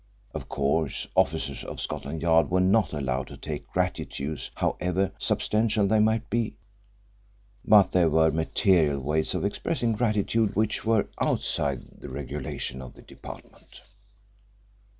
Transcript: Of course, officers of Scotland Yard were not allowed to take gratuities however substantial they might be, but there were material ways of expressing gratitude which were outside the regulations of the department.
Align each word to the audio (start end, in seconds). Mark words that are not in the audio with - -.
Of 0.33 0.49
course, 0.49 1.07
officers 1.15 1.63
of 1.63 1.79
Scotland 1.79 2.23
Yard 2.23 2.49
were 2.49 2.59
not 2.59 2.91
allowed 2.91 3.27
to 3.27 3.37
take 3.37 3.67
gratuities 3.67 4.49
however 4.55 5.11
substantial 5.19 5.85
they 5.85 5.99
might 5.99 6.27
be, 6.27 6.55
but 7.63 7.91
there 7.91 8.09
were 8.09 8.31
material 8.31 8.99
ways 8.99 9.35
of 9.35 9.45
expressing 9.45 9.91
gratitude 9.93 10.55
which 10.55 10.83
were 10.85 11.07
outside 11.19 11.83
the 11.99 12.09
regulations 12.09 12.81
of 12.81 12.95
the 12.95 13.03
department. 13.03 13.81